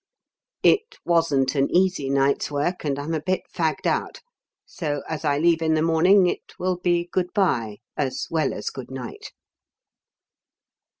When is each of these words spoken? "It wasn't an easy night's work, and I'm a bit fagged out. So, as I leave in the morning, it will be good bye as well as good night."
"It 0.63 0.97
wasn't 1.05 1.53
an 1.53 1.69
easy 1.69 2.09
night's 2.09 2.49
work, 2.49 2.83
and 2.83 2.97
I'm 2.97 3.13
a 3.13 3.21
bit 3.21 3.41
fagged 3.53 3.85
out. 3.85 4.21
So, 4.65 5.03
as 5.07 5.23
I 5.23 5.37
leave 5.37 5.61
in 5.61 5.75
the 5.75 5.83
morning, 5.83 6.25
it 6.25 6.57
will 6.57 6.77
be 6.77 7.05
good 7.11 7.31
bye 7.35 7.77
as 7.95 8.25
well 8.31 8.51
as 8.51 8.71
good 8.71 8.89
night." 8.89 9.31